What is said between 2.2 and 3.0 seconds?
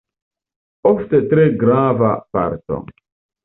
parto.